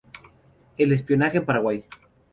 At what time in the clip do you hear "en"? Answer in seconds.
1.37-1.45